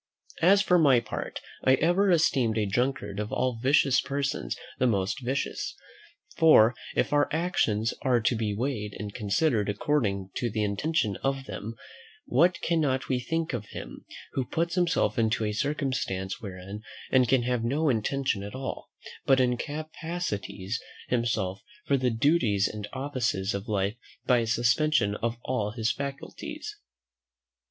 As 0.41 0.63
for 0.63 0.79
my 0.79 0.99
part, 0.99 1.41
I 1.63 1.75
ever 1.75 2.09
esteemed 2.09 2.57
a 2.57 2.65
drunkard 2.65 3.19
of 3.19 3.31
all 3.31 3.59
vicious 3.61 4.01
persons 4.01 4.57
the 4.79 4.87
most 4.87 5.21
vicious: 5.23 5.75
for 6.37 6.73
if 6.95 7.13
our 7.13 7.29
actions 7.31 7.93
are 8.01 8.19
to 8.19 8.35
be 8.35 8.51
weighed 8.55 8.95
and 8.97 9.13
considered 9.13 9.69
according 9.69 10.31
to 10.37 10.49
the 10.49 10.63
intention 10.63 11.17
of 11.17 11.45
them, 11.45 11.75
what 12.25 12.59
cannot 12.61 13.09
we 13.09 13.19
think 13.19 13.53
of 13.53 13.67
him, 13.73 14.05
who 14.31 14.43
puts 14.43 14.73
himself 14.73 15.19
into 15.19 15.45
a 15.45 15.51
circumstance 15.51 16.41
wherein 16.41 16.81
he 17.11 17.23
can 17.27 17.43
have 17.43 17.63
no 17.63 17.87
intention 17.87 18.41
at 18.41 18.55
all, 18.55 18.89
but 19.27 19.39
incapacitates 19.39 20.81
himself 21.09 21.61
for 21.85 21.95
the 21.95 22.09
duties 22.09 22.67
and 22.67 22.87
offices 22.91 23.53
of 23.53 23.67
life 23.67 23.97
by 24.25 24.39
a 24.39 24.47
suspension 24.47 25.13
of 25.17 25.37
all 25.43 25.73
his 25.73 25.91
faculties? 25.91 26.75